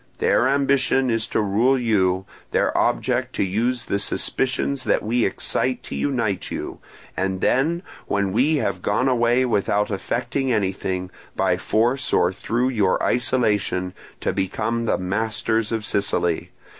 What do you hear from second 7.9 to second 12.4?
when we have gone away without effecting anything, by force or